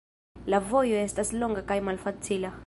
[0.53, 2.55] La vojo estas longa kaj malfacila.